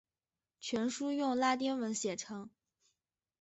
[0.59, 2.49] 全书用拉丁文写成。